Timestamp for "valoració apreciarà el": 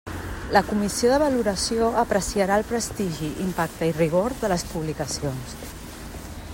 1.23-2.65